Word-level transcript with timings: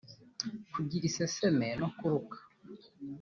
Kugira 0.73 1.05
iseseme 1.09 1.67
no 1.81 1.87
kuruka 1.97 2.37